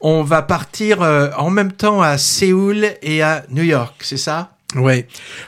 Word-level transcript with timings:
on 0.00 0.22
va 0.22 0.42
partir 0.42 1.02
euh, 1.02 1.30
en 1.36 1.50
même 1.50 1.72
temps 1.72 2.02
à 2.02 2.18
Séoul 2.18 2.86
et 3.02 3.22
à 3.22 3.44
New 3.50 3.62
York, 3.62 3.96
c'est 4.00 4.16
ça? 4.16 4.55
Oui, 4.76 5.04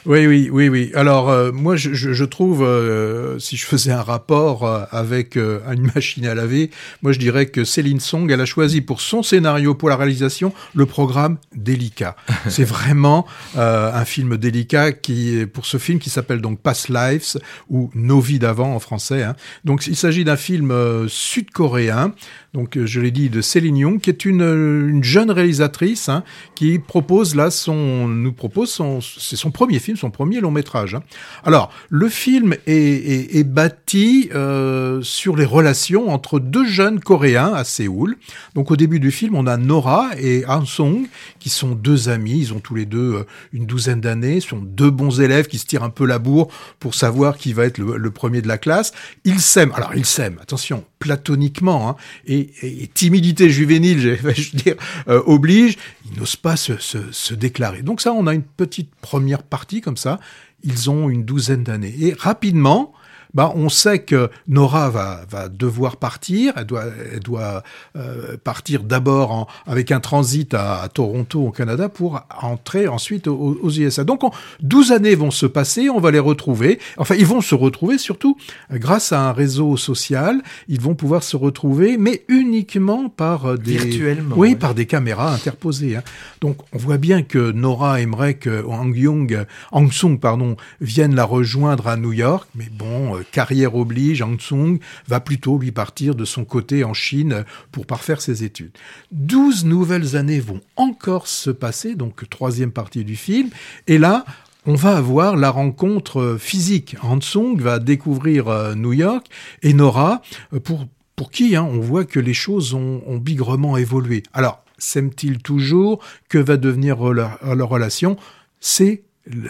oui, 0.07 0.27
oui, 0.27 0.49
oui, 0.51 0.69
oui. 0.69 0.91
Alors 0.95 1.29
euh, 1.29 1.53
moi, 1.53 1.77
je, 1.77 1.93
je, 1.95 2.25
trouve, 2.25 2.63
euh, 2.63 3.39
si 3.39 3.57
je 3.57 3.67
faisais 3.67 3.93
un 3.93 4.03
rapport 4.03 4.65
euh, 4.65 4.85
avec 4.91 5.37
une 5.37 5.91
machine 5.95 6.27
à 6.27 6.35
laver, 6.35 6.71
moi 7.03 7.13
je 7.13 7.19
dirais 7.19 7.47
que 7.47 7.65
Céline 7.65 8.01
Song, 8.01 8.31
elle 8.31 8.41
a 8.41 8.47
choisi 8.47 8.81
pour 8.81 9.01
son 9.01 9.23
scénario, 9.23 9.75
pour 9.75 9.91
la 9.91 9.97
réalisation, 9.97 10.53
le 10.75 10.87
programme 10.87 11.37
délicat. 11.55 12.17
C'est 12.49 12.65
vraiment 12.65 13.27
un 13.55 14.05
film 14.05 14.37
délicat 14.37 14.93
qui, 14.93 15.45
pour 15.53 15.67
ce 15.67 15.79
film 15.79 15.99
qui 15.99 16.11
s'appelle 16.11 16.41
donc 16.41 16.61
Past 16.61 16.89
Lives 16.89 17.39
ou 17.69 17.91
Nos 17.95 18.21
vies 18.21 18.39
d'avant 18.39 18.75
en 18.75 18.81
français. 18.81 19.23
Hein. 19.23 19.37
Donc 19.65 19.87
il 19.87 19.97
s'agit 19.97 20.25
d'un 20.25 20.37
film 20.37 21.07
sud-coréen 21.09 22.15
donc 22.55 22.77
euh, 22.77 22.87
je 22.87 23.01
l'ai 23.01 23.11
dit, 23.11 23.29
de 23.29 23.41
Céline 23.41 23.77
Young, 23.77 24.01
qui 24.01 24.11
est 24.11 24.25
une, 24.25 24.43
une 24.43 25.05
jeune 25.05 25.31
réalisatrice 25.31 26.09
hein, 26.09 26.25
qui 26.55 26.79
propose 26.79 27.35
là 27.35 27.51
son, 27.51 28.09
nous 28.09 28.33
propose 28.33 28.71
son, 28.71 29.01
c'est 29.19 29.37
son 29.37 29.51
premier 29.51 29.79
film, 29.79 29.97
son 29.97 30.11
premier 30.11 30.41
long 30.41 30.51
métrage. 30.51 30.95
Hein. 30.95 31.03
Alors 31.45 31.71
le 31.89 32.09
film 32.09 32.55
est, 32.67 33.45
bâti 33.45 34.31
euh, 34.35 35.01
sur 35.03 35.37
les 35.37 35.45
relations 35.45 36.11
entre 36.11 36.39
deux 36.39 36.67
jeunes 36.67 37.01
Coréens 37.01 37.53
à 37.55 37.65
Séoul. 37.65 38.17
Donc 38.55 38.71
au 38.71 38.77
début 38.77 39.01
du 39.01 39.11
film, 39.11 39.35
on 39.35 39.47
a 39.47 39.57
Nora 39.57 40.11
et 40.19 40.45
Han 40.47 40.65
Song 40.65 41.07
qui 41.39 41.51
sont 41.51 41.71
deux 41.71 42.09
amis, 42.09 42.39
ils 42.39 42.53
ont 42.53 42.61
tous 42.61 42.75
les 42.75 42.87
deux 42.87 43.15
euh, 43.15 43.27
une 43.53 43.67
douzaine 43.67 44.01
d'années, 44.01 44.41
sont 44.41 44.59
deux 44.59 44.91
bons 44.91 45.21
élèves 45.21 45.47
qui 45.47 45.59
se 45.59 45.67
tirent 45.67 45.83
un 45.83 45.91
peu 45.91 46.07
la 46.07 46.19
bourre 46.19 46.49
pour 46.79 46.95
savoir 46.95 47.37
qui 47.37 47.53
va 47.53 47.65
être 47.65 47.79
le, 47.79 48.11
premier 48.11 48.43
de 48.43 48.49
la 48.49 48.59
classe. 48.59 48.93
Ils 49.25 49.41
s'aiment, 49.41 49.73
alors 49.75 49.95
ils 49.95 50.07
s'aiment, 50.07 50.39
attention, 50.41 50.85
platoniquement, 50.99 51.91
hein, 51.91 51.97
et, 52.27 52.51
timidité 52.95 53.51
juvénile, 53.51 54.01
je 54.01 54.09
vais 54.11 54.35
dire, 54.55 54.77
euh, 55.09 55.23
oblige, 55.27 55.77
ils 56.11 56.19
n'osent 56.19 56.37
pas 56.37 56.57
se, 56.57 56.77
se, 56.79 57.35
déclarer. 57.35 57.83
Donc 57.83 58.01
ça, 58.01 58.13
on 58.13 58.27
a 58.27 58.35
une 58.35 58.43
petite 58.43 58.95
première 59.01 59.43
partie 59.43 59.81
comme 59.81 59.97
ça. 59.97 60.19
Ils 60.65 60.91
ont 60.91 61.09
une 61.09 61.25
douzaine 61.25 61.65
d'années. 61.65 61.95
Et 61.99 62.15
rapidement, 62.15 62.93
bah, 63.35 63.53
on 63.55 63.69
sait 63.69 64.01
que 64.01 64.31
Nora 64.47 64.91
va, 64.91 65.21
va 65.29 65.49
devoir 65.49 65.97
partir. 65.97 66.55
Elle 66.57 66.65
doit, 66.65 66.85
elle 67.13 67.21
doit 67.21 67.63
euh, 67.97 68.37
partir 68.43 68.83
d'abord 68.83 69.49
avec 69.67 69.93
un 69.93 70.01
transit 70.01 70.55
à, 70.55 70.89
Toronto, 70.93 71.41
au 71.47 71.51
Canada, 71.51 71.89
pour 71.89 72.21
entrer 72.41 72.89
ensuite 72.89 73.29
aux, 73.29 73.71
USA. 73.71 74.05
Donc, 74.05 74.23
12 74.61 74.93
années 74.93 75.15
vont 75.15 75.31
se 75.31 75.47
passer, 75.47 75.91
on 75.91 76.01
va 76.01 76.11
les 76.11 76.19
retrouver. 76.19 76.79
Enfin, 76.97 77.15
ils 77.17 77.27
vont 77.27 77.41
se 77.41 77.55
retrouver 77.55 77.99
surtout 77.99 78.37
grâce 78.73 79.13
à 79.13 79.29
un 79.29 79.33
réseau 79.33 79.77
social. 79.77 80.43
Ils 80.69 80.81
vont 80.81 80.95
pouvoir 80.95 81.23
se 81.23 81.37
retrouver, 81.37 81.97
mais 81.99 82.25
uniquement 82.29 83.09
par 83.09 83.47
euh, 83.47 83.57
des... 83.57 83.79
Virtuellement. 83.79 84.37
Oui, 84.37 84.57
par 84.57 84.75
des 84.75 84.87
caméras 84.87 85.33
interposées. 85.35 85.97
Hein. 85.97 86.03
Donc, 86.41 86.59
on 86.73 86.79
voit 86.79 86.99
bien 86.99 87.23
que 87.23 87.53
Nora 87.53 88.01
aimerait 88.01 88.35
que 88.35 88.65
Hang 88.67 88.97
Young, 88.97 89.47
Hang 89.73 89.93
Sung, 89.93 90.19
pardon, 90.19 90.57
vienne 90.81 91.15
la 91.15 91.25
rejoindre 91.25 91.89
à 91.89 91.97
New 91.97 92.13
York, 92.13 92.49
mais 92.55 92.69
bon, 92.71 93.17
euh, 93.17 93.18
carrière 93.31 93.75
oblige, 93.75 94.23
Hang 94.23 94.39
Tsung 94.39 94.79
va 95.07 95.21
plutôt 95.21 95.59
lui 95.59 95.73
partir 95.73 96.15
de 96.15 96.25
son 96.25 96.45
côté 96.45 96.85
en 96.85 96.95
Chine 96.95 97.45
pour 97.73 97.87
parfaire 97.87 98.21
ses 98.21 98.45
études. 98.45 98.77
Douze 99.13 99.65
nouvelles 99.65 100.17
années 100.17 100.41
vont 100.41 100.61
encore 100.77 101.27
se 101.27 101.51
passer, 101.51 101.95
donc 101.95 102.29
troisième 102.29 102.73
partie 102.73 103.05
du 103.05 103.17
film, 103.17 103.51
et 103.87 103.99
là, 103.99 104.25
on 104.67 104.75
va 104.75 104.97
avoir 104.97 105.37
la 105.37 105.51
rencontre 105.51 106.37
physique. 106.39 106.97
Han 107.03 107.21
Tsung 107.21 107.59
va 107.61 107.79
découvrir 107.79 108.49
euh, 108.49 108.75
New 108.75 108.93
York 108.93 109.27
et 109.63 109.73
Nora, 109.73 110.21
euh, 110.53 110.61
pour, 110.61 110.87
pour 111.17 111.31
qui 111.31 111.57
hein, 111.57 111.63
on 111.63 111.81
voit 111.81 112.05
que 112.05 112.21
les 112.21 112.35
choses 112.35 112.75
ont, 112.75 113.03
ont 113.07 113.17
bigrement 113.19 113.77
évolué. 113.77 114.23
Alors, 114.33 114.63
s'aiment-ils 114.77 115.39
toujours? 115.39 116.01
Que 116.29 116.39
va 116.39 116.57
devenir 116.57 117.03
leur 117.03 117.69
relation? 117.69 118.17
C'est 118.61 119.05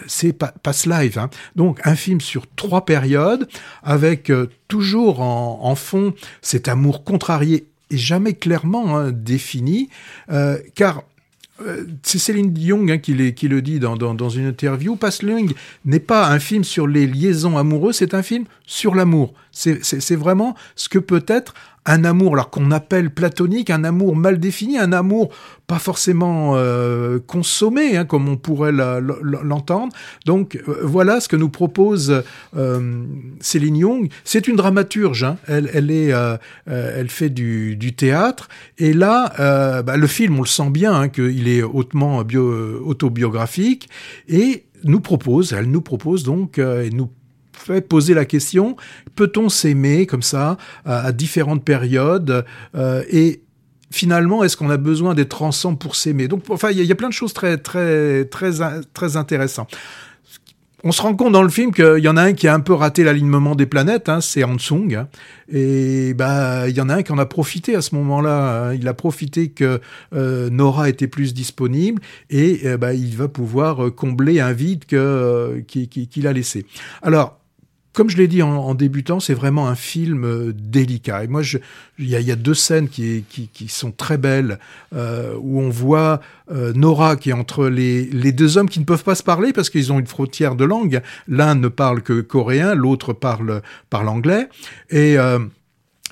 c'est 0.07 0.33
Pass 0.33 0.85
Live. 0.85 1.17
Hein. 1.17 1.29
Donc 1.55 1.79
un 1.85 1.95
film 1.95 2.21
sur 2.21 2.45
trois 2.55 2.85
périodes, 2.85 3.47
avec 3.83 4.29
euh, 4.29 4.49
toujours 4.67 5.21
en, 5.21 5.75
fond 5.75 6.13
cet 6.41 6.67
amour 6.67 7.03
contrarié 7.03 7.65
et 7.91 7.97
jamais 7.97 8.33
clairement 8.33 8.97
hein, 8.97 9.11
défini, 9.11 9.89
euh, 10.31 10.57
car 10.75 11.03
euh, 11.61 11.85
c'est 12.03 12.19
Céline 12.19 12.53
Dion 12.53 12.85
hein, 12.89 12.97
qui, 12.97 13.13
le 13.13 13.61
dit 13.61 13.79
dans, 13.79 14.29
une 14.29 14.47
interview. 14.47 14.95
Pass 14.95 15.23
Live 15.23 15.53
n'est 15.85 15.99
pas 15.99 16.29
un 16.29 16.39
film 16.39 16.63
sur 16.63 16.87
les 16.87 17.07
liaisons 17.07 17.57
amoureuses, 17.57 17.97
c'est 17.97 18.13
un 18.13 18.23
film 18.23 18.45
sur 18.65 18.95
l'amour. 18.95 19.33
C'est 19.51 20.15
vraiment 20.15 20.55
ce 20.75 20.89
que 20.89 20.99
peut 20.99 21.25
être 21.27 21.53
un 21.85 22.03
amour, 22.03 22.33
alors 22.33 22.49
qu'on 22.49 22.71
appelle 22.71 23.09
platonique, 23.09 23.69
un 23.69 23.83
amour 23.83 24.15
mal 24.15 24.39
défini, 24.39 24.77
un 24.77 24.91
amour 24.91 25.29
pas 25.67 25.79
forcément 25.79 26.53
euh, 26.55 27.19
consommé, 27.19 27.95
hein, 27.95 28.05
comme 28.05 28.27
on 28.27 28.37
pourrait 28.37 28.71
l'entendre. 28.71 29.93
Donc 30.25 30.55
euh, 30.55 30.79
voilà 30.83 31.19
ce 31.19 31.27
que 31.27 31.35
nous 31.35 31.49
propose 31.49 32.23
euh, 32.57 33.03
Céline 33.39 33.77
Young. 33.77 34.09
C'est 34.23 34.47
une 34.47 34.55
dramaturge, 34.55 35.23
hein. 35.23 35.37
elle, 35.47 37.09
fait 37.09 37.29
du, 37.29 37.93
théâtre, 37.95 38.49
et 38.77 38.93
là, 38.93 39.81
bah, 39.83 39.97
le 39.97 40.07
film, 40.07 40.37
on 40.37 40.41
le 40.41 40.47
sent 40.47 40.69
bien, 40.69 40.93
hein, 40.93 41.09
qu'il 41.09 41.47
est 41.47 41.63
hautement 41.63 42.23
bio, 42.23 42.81
autobiographique, 42.83 43.89
et 44.27 44.65
nous 44.83 45.01
propose, 45.01 45.53
elle 45.53 45.69
nous 45.69 45.81
propose 45.81 46.23
donc, 46.23 46.57
nous 46.57 47.09
fait 47.61 47.81
poser 47.81 48.13
la 48.13 48.25
question 48.25 48.75
peut-on 49.15 49.49
s'aimer 49.49 50.05
comme 50.05 50.21
ça 50.21 50.57
à, 50.85 51.11
différentes 51.11 51.63
périodes 51.63 52.45
euh, 52.75 53.03
et 53.09 53.41
finalement, 53.91 54.43
est-ce 54.43 54.55
qu'on 54.55 54.69
a 54.69 54.77
besoin 54.77 55.13
d'être 55.13 55.41
ensemble 55.41 55.77
pour 55.77 55.95
s'aimer? 55.95 56.27
Donc, 56.27 56.43
enfin, 56.49 56.69
il 56.71 56.81
y, 56.81 56.91
a 56.91 56.95
plein 56.95 57.09
de 57.09 57.13
choses 57.13 57.33
très, 57.33 57.57
très, 57.57 58.25
très, 58.25 58.51
très 58.93 59.17
intéressantes. 59.17 59.75
On 60.83 60.93
se 60.93 61.01
rend 61.01 61.13
compte 61.13 61.33
dans 61.33 61.43
le 61.43 61.49
film 61.49 61.73
qu'il 61.73 61.99
y 61.99 62.07
en 62.07 62.15
a 62.15 62.21
un 62.21 62.33
qui 62.33 62.47
a 62.47 62.53
un 62.53 62.61
peu 62.61 62.73
raté 62.73 63.03
l'alignement 63.03 63.53
des 63.53 63.65
planètes, 63.65 64.07
hein, 64.07 64.21
c'est 64.21 64.45
Hansung, 64.45 65.07
et 65.51 66.13
bah 66.13 66.69
il 66.69 66.77
y 66.77 66.79
en 66.79 66.87
a 66.87 66.95
un 66.95 67.03
qui 67.03 67.11
en 67.11 67.17
a 67.17 67.25
profité 67.25 67.75
à 67.75 67.81
ce 67.81 67.95
moment-là. 67.95 68.69
Hein. 68.69 68.73
il 68.75 68.87
a 68.87 68.93
profité 68.93 69.49
que 69.49 69.81
euh, 70.15 70.49
Nora 70.49 70.87
était 70.87 71.07
plus 71.07 71.33
disponible 71.33 72.01
et 72.29 72.61
euh, 72.63 72.77
bah, 72.77 72.93
il 72.93 73.17
va 73.17 73.27
pouvoir 73.27 73.93
combler 73.93 74.39
un 74.39 74.53
vide 74.53 74.85
que 74.85 75.61
qu'il 75.67 76.27
a 76.27 76.31
laissé. 76.31 76.65
Alors 77.01 77.38
comme 77.93 78.09
je 78.09 78.17
l'ai 78.17 78.27
dit 78.27 78.43
en, 78.43 78.75
débutant, 78.75 79.19
c'est 79.19 79.33
vraiment 79.33 79.67
un 79.67 79.75
film 79.75 80.23
euh, 80.23 80.53
délicat. 80.53 81.23
Et 81.23 81.27
moi, 81.27 81.41
il 81.97 82.07
y, 82.07 82.31
a 82.31 82.35
deux 82.35 82.53
scènes 82.53 82.87
qui, 82.87 83.25
sont 83.67 83.91
très 83.91 84.17
belles, 84.17 84.59
euh, 84.95 85.33
où 85.39 85.59
on 85.59 85.69
voit 85.69 86.21
euh, 86.51 86.71
Nora 86.73 87.15
qui 87.15 87.31
est 87.31 87.33
entre 87.33 87.67
les, 87.67 88.31
deux 88.31 88.57
hommes 88.57 88.69
qui 88.69 88.79
ne 88.79 88.85
peuvent 88.85 89.03
pas 89.03 89.15
se 89.15 89.23
parler 89.23 89.53
parce 89.53 89.69
qu'ils 89.69 89.91
ont 89.91 89.99
une 89.99 90.07
frontière 90.07 90.55
de 90.55 90.65
langue. 90.65 91.01
L'un 91.27 91.55
ne 91.55 91.67
parle 91.67 92.01
que 92.01 92.21
coréen, 92.21 92.75
l'autre 92.75 93.11
parle, 93.13 93.61
parle 93.89 94.07
anglais. 94.07 94.47
Et 94.91 95.17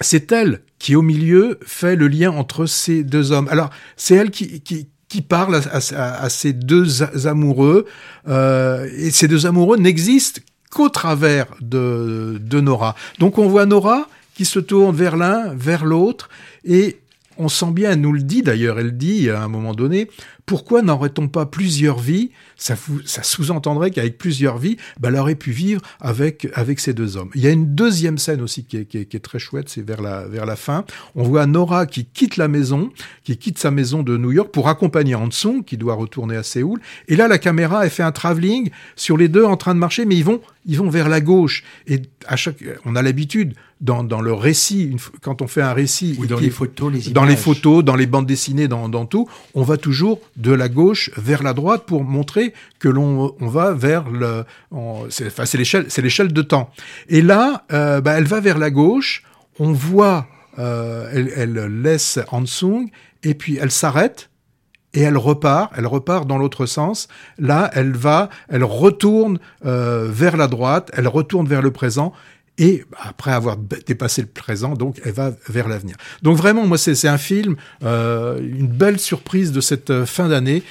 c'est 0.02 0.32
elle 0.32 0.62
qui, 0.80 0.96
au 0.96 1.02
milieu, 1.02 1.60
fait 1.64 1.96
le 1.96 2.08
lien 2.08 2.32
entre 2.32 2.66
ces 2.66 3.04
deux 3.04 3.32
hommes. 3.32 3.48
Alors, 3.50 3.70
c'est 3.96 4.16
elle 4.16 4.32
qui, 4.32 5.22
parle 5.30 5.62
à, 5.72 6.30
ces 6.30 6.54
deux 6.54 7.04
amoureux, 7.28 7.86
et 8.28 9.12
ces 9.12 9.28
deux 9.28 9.46
amoureux 9.46 9.78
n'existent 9.78 10.42
qu'au 10.70 10.90
travers 10.90 11.48
de, 11.62 12.40
de 12.42 12.62
Nora. 12.62 12.96
Donc 13.20 13.38
on 13.38 13.48
voit 13.48 13.66
Nora 13.66 14.08
qui 14.36 14.46
se 14.46 14.60
tourne 14.60 14.96
vers 14.96 15.18
l'un, 15.18 15.54
vers 15.56 15.84
l'autre, 15.84 16.30
et 16.64 17.00
on 17.38 17.50
sent 17.50 17.72
bien, 17.72 17.92
elle 17.92 18.02
nous 18.02 18.14
le 18.14 18.22
dit 18.22 18.44
d'ailleurs, 18.44 18.80
elle 18.80 18.98
dit 18.98 19.30
à 19.30 19.42
un 19.42 19.48
moment 19.48 19.74
donné, 19.74 20.10
pourquoi 20.48 20.82
n'aurait-on 20.82 21.28
pas 21.28 21.46
plusieurs 21.46 22.00
vies? 22.00 22.32
Ça, 22.56 22.76
ça 23.06 23.22
sous-entendrait 23.22 23.92
qu'avec 23.92 24.18
plusieurs 24.18 24.58
vies, 24.58 24.78
bah, 24.98 25.10
elle 25.10 25.18
aurait 25.18 25.36
pu 25.36 25.52
vivre 25.52 25.82
avec, 26.00 26.48
avec 26.54 26.80
ces 26.80 26.94
deux 26.94 27.18
hommes. 27.18 27.30
Il 27.36 27.42
y 27.42 27.48
a 27.48 27.52
une 27.52 27.76
deuxième 27.76 28.18
scène 28.18 28.42
aussi 28.42 28.64
qui 28.64 28.78
est, 28.78 28.86
qui 28.86 29.00
est, 29.00 29.06
qui 29.06 29.18
est 29.18 29.20
très 29.20 29.40
chouette, 29.40 29.68
c'est 29.68 29.86
vers 29.86 30.02
la, 30.02 30.26
vers 30.26 30.46
la 30.46 30.56
fin. 30.56 30.86
On 31.16 31.24
voit 31.24 31.46
Nora 31.46 31.86
qui 31.86 32.06
quitte 32.06 32.38
la 32.38 32.48
maison, 32.48 32.92
qui 33.26 33.38
quitte 33.38 33.60
sa 33.60 33.72
maison 33.72 34.04
de 34.04 34.16
New 34.16 34.32
York 34.32 34.52
pour 34.54 34.70
accompagner 34.70 35.16
Hansung, 35.16 35.64
qui 35.66 35.76
doit 35.76 35.96
retourner 35.96 36.38
à 36.38 36.44
Séoul. 36.44 36.80
Et 37.10 37.18
là, 37.18 37.28
la 37.28 37.40
caméra, 37.40 37.84
elle 37.84 37.92
fait 37.92 38.04
un 38.04 38.14
travelling 38.14 38.70
sur 38.96 39.18
les 39.18 39.28
deux 39.28 39.44
en 39.44 39.58
train 39.58 39.76
de 39.76 39.80
marcher, 39.80 40.06
mais 40.06 40.16
ils 40.16 40.24
vont, 40.24 40.40
ils 40.66 40.78
vont 40.78 40.90
vers 40.90 41.10
la 41.10 41.20
gauche. 41.20 41.66
Et 41.88 42.04
à 42.26 42.38
chaque, 42.38 42.64
on 42.86 42.96
a 42.96 43.02
l'habitude, 43.02 43.54
dans, 43.80 44.04
dans 44.04 44.22
le 44.22 44.34
récit, 44.34 44.96
quand 45.22 45.42
on 45.42 45.48
fait 45.48 45.62
un 45.62 45.74
récit, 45.74 46.18
dans 46.28 46.40
les 46.40 46.50
photos, 46.50 46.92
les 46.92 47.12
dans 47.12 47.26
les 47.26 47.36
photos, 47.36 47.84
dans 47.84 47.96
les 47.96 48.08
bandes 48.08 48.26
dessinées, 48.26 48.68
dans, 48.68 48.90
dans 48.90 49.06
tout, 49.06 49.30
on 49.54 49.62
va 49.62 49.78
toujours 49.78 50.20
de 50.38 50.54
la 50.54 50.70
gauche 50.70 51.10
vers 51.18 51.44
la 51.44 51.54
droite 51.54 51.86
pour 51.86 52.04
montrer 52.04 52.54
que 52.80 52.88
l'on 52.88 53.36
on 53.40 53.48
va 53.48 53.74
vers 53.74 54.10
le, 54.10 54.46
c'est 55.10 55.28
enfin, 55.28 55.44
l'échelle, 55.58 56.32
de 56.32 56.42
temps. 56.42 56.70
Et 57.10 57.22
là, 57.22 57.66
euh, 57.74 58.02
bah, 58.02 58.14
elle 58.18 58.28
va 58.28 58.40
vers 58.40 58.58
la 58.58 58.70
gauche. 58.70 59.24
On 59.60 59.74
voit, 59.74 60.28
euh, 60.60 61.10
elle, 61.12 61.32
elle 61.36 61.82
laisse 61.82 62.20
Hansung 62.32 62.90
et 63.24 63.34
puis 63.34 63.58
elle 63.60 63.72
s'arrête 63.72 64.30
et 64.94 65.02
elle 65.02 65.18
repart, 65.18 65.72
elle 65.76 65.86
repart 65.86 66.26
dans 66.26 66.38
l'autre 66.38 66.66
sens. 66.66 67.08
Là, 67.38 67.70
elle 67.74 67.92
va, 67.92 68.30
elle 68.50 68.64
retourne 68.64 69.40
euh, 69.66 70.08
vers 70.10 70.38
la 70.38 70.48
droite, 70.48 70.92
elle 70.94 71.08
retourne 71.08 71.48
vers 71.48 71.62
le 71.62 71.72
présent 71.72 72.14
et 72.58 72.86
après 73.00 73.32
avoir 73.32 73.58
dépassé 73.58 74.22
le 74.22 74.28
présent, 74.28 74.74
donc 74.74 75.00
elle 75.06 75.12
va 75.12 75.32
vers 75.48 75.68
l'avenir. 75.68 75.96
Donc 76.24 76.38
vraiment, 76.38 76.66
moi, 76.66 76.78
c'est 76.78 77.08
un 77.08 77.18
film, 77.18 77.56
euh, 77.84 78.40
une 78.40 78.68
belle 78.68 79.00
surprise 79.00 79.52
de 79.52 79.62
cette 79.62 79.92
euh, 79.92 80.06
fin 80.06 80.28
d'année. 80.28 80.64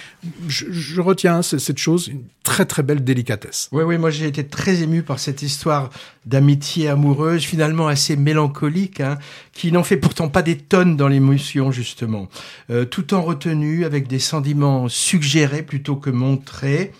Je, 0.48 0.66
je, 0.70 1.00
retiens 1.00 1.42
cette 1.42 1.78
chose, 1.78 2.08
une 2.08 2.24
très 2.42 2.64
très 2.64 2.82
belle 2.82 3.04
délicatesse. 3.04 3.68
Oui, 3.72 3.82
oui, 3.84 3.98
moi 3.98 4.10
j'ai 4.10 4.26
été 4.26 4.44
très 4.44 4.82
ému 4.82 5.02
par 5.02 5.18
cette 5.18 5.42
histoire 5.42 5.90
d'amitié 6.24 6.88
amoureuse, 6.88 7.44
finalement 7.44 7.86
assez 7.86 8.16
mélancolique, 8.16 9.00
hein, 9.00 9.18
qui 9.52 9.70
n'en 9.70 9.84
fait 9.84 9.96
pourtant 9.96 10.28
pas 10.28 10.42
des 10.42 10.56
tonnes 10.56 10.96
dans 10.96 11.08
l'émotion 11.08 11.70
justement, 11.70 12.28
euh, 12.70 12.84
tout 12.84 13.14
en 13.14 13.22
retenue 13.22 13.84
avec 13.84 14.08
des 14.08 14.18
sentiments 14.18 14.88
suggérés 14.88 15.62
plutôt 15.62 15.96
que 15.96 16.10
montrés. 16.10 16.92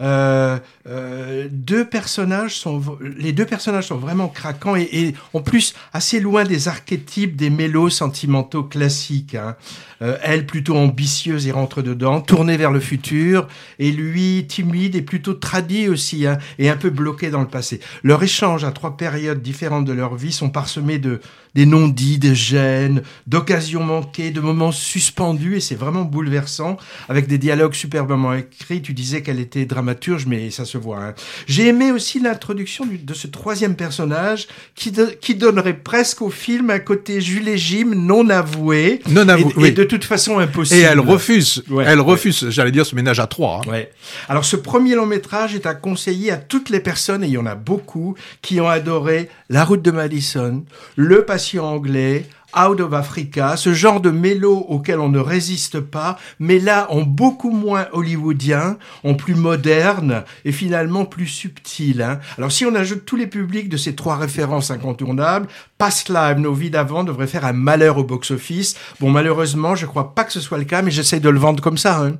Euh, 0.00 0.58
euh, 0.88 1.48
deux 1.50 1.84
personnages 1.84 2.56
sont, 2.56 2.82
les 3.18 3.32
deux 3.32 3.44
personnages 3.44 3.88
sont 3.88 3.98
vraiment 3.98 4.28
craquants 4.28 4.76
et, 4.76 5.14
en 5.34 5.40
plus 5.42 5.74
assez 5.92 6.20
loin 6.20 6.44
des 6.44 6.68
archétypes 6.68 7.36
des 7.36 7.50
mélos 7.50 7.90
sentimentaux 7.90 8.64
classiques. 8.64 9.34
Hein. 9.34 9.56
Euh, 10.02 10.16
elle 10.22 10.46
plutôt 10.46 10.76
ambitieuse 10.76 11.46
et 11.46 11.52
rentre 11.52 11.82
dedans, 11.82 12.22
tournée 12.22 12.56
vers 12.56 12.70
le 12.70 12.80
futur, 12.80 13.46
et 13.78 13.92
lui 13.92 14.46
timide 14.48 14.96
et 14.96 15.02
plutôt 15.02 15.34
tradit 15.34 15.88
aussi, 15.88 16.26
hein, 16.26 16.38
et 16.58 16.70
un 16.70 16.76
peu 16.76 16.88
bloqué 16.88 17.28
dans 17.28 17.40
le 17.40 17.48
passé. 17.48 17.80
Leur 18.02 18.22
échange 18.22 18.64
à 18.64 18.70
trois 18.70 18.96
périodes 18.96 19.42
différentes 19.42 19.84
de 19.84 19.92
leur 19.92 20.14
vie 20.14 20.32
sont 20.32 20.48
parsemés 20.48 20.98
de 20.98 21.20
des 21.54 21.66
non-dits, 21.66 22.18
des 22.18 22.34
gênes, 22.34 23.02
d'occasions 23.26 23.82
manquées, 23.82 24.30
de 24.30 24.40
moments 24.40 24.72
suspendus, 24.72 25.56
et 25.56 25.60
c'est 25.60 25.74
vraiment 25.74 26.02
bouleversant, 26.02 26.76
avec 27.08 27.26
des 27.26 27.38
dialogues 27.38 27.74
superbement 27.74 28.34
écrits. 28.34 28.82
Tu 28.82 28.94
disais 28.94 29.22
qu'elle 29.22 29.40
était 29.40 29.64
dramaturge, 29.90 30.26
mais 30.26 30.50
ça 30.50 30.64
se 30.64 30.78
voit. 30.78 30.98
Hein. 30.98 31.14
J'ai 31.46 31.68
aimé 31.68 31.92
aussi 31.92 32.20
l'introduction 32.20 32.86
de 32.86 33.14
ce 33.14 33.26
troisième 33.26 33.74
personnage, 33.74 34.46
qui, 34.74 34.92
qui 35.20 35.34
donnerait 35.34 35.74
presque 35.74 36.22
au 36.22 36.30
film 36.30 36.70
un 36.70 36.78
côté 36.78 37.20
Jules 37.20 37.56
Jim 37.56 37.92
non 37.94 38.28
avoué, 38.30 39.00
non 39.08 39.28
avoué, 39.28 39.52
et, 39.66 39.68
et 39.68 39.72
de 39.72 39.84
toute 39.84 40.04
façon 40.04 40.38
impossible. 40.38 40.80
Et 40.80 40.82
elle 40.82 41.00
refuse, 41.00 41.64
ouais, 41.68 41.84
elle 41.86 42.00
refuse, 42.00 42.50
j'allais 42.50 42.72
dire, 42.72 42.86
ce 42.86 42.94
ménage 42.94 43.20
à 43.20 43.26
trois. 43.26 43.60
Hein. 43.64 43.70
Ouais. 43.70 43.90
Alors 44.28 44.44
ce 44.44 44.56
premier 44.56 44.94
long 44.94 45.06
métrage 45.06 45.54
est 45.54 45.66
à 45.66 45.74
conseiller 45.74 46.30
à 46.30 46.36
toutes 46.36 46.70
les 46.70 46.80
personnes, 46.80 47.24
et 47.24 47.26
il 47.26 47.32
y 47.32 47.38
en 47.38 47.46
a 47.46 47.54
beaucoup, 47.54 48.14
qui 48.42 48.60
ont 48.60 48.68
adoré 48.68 49.28
La 49.48 49.64
route 49.64 49.82
de 49.82 49.90
Madison, 49.90 50.64
Le 50.96 51.24
patient 51.24 51.64
anglais, 51.64 52.26
Out 52.56 52.80
of 52.80 52.92
Africa, 52.92 53.56
ce 53.56 53.72
genre 53.72 54.00
de 54.00 54.10
mélo 54.10 54.56
auquel 54.68 55.00
on 55.00 55.08
ne 55.08 55.18
résiste 55.18 55.80
pas, 55.80 56.18
mais 56.38 56.58
là 56.58 56.86
en 56.90 57.02
beaucoup 57.02 57.50
moins 57.50 57.86
hollywoodien, 57.92 58.76
en 59.04 59.14
plus 59.14 59.34
moderne 59.34 60.24
et 60.44 60.52
finalement 60.52 61.04
plus 61.04 61.26
subtil. 61.26 62.02
Hein. 62.02 62.20
Alors 62.38 62.52
si 62.52 62.64
on 62.66 62.74
ajoute 62.74 63.04
tous 63.04 63.16
les 63.16 63.26
publics 63.26 63.68
de 63.68 63.76
ces 63.76 63.94
trois 63.94 64.16
références 64.16 64.70
incontournables, 64.70 65.48
Past 65.78 66.08
Live, 66.08 66.38
nos 66.38 66.54
vies 66.54 66.70
d'avant 66.70 67.04
devraient 67.04 67.26
faire 67.26 67.44
un 67.44 67.52
malheur 67.52 67.98
au 67.98 68.04
box-office. 68.04 68.76
Bon 69.00 69.10
malheureusement, 69.10 69.74
je 69.74 69.86
crois 69.86 70.14
pas 70.14 70.24
que 70.24 70.32
ce 70.32 70.40
soit 70.40 70.58
le 70.58 70.64
cas, 70.64 70.82
mais 70.82 70.90
j'essaye 70.90 71.20
de 71.20 71.30
le 71.30 71.38
vendre 71.38 71.62
comme 71.62 71.78
ça. 71.78 72.00
Hein. 72.00 72.18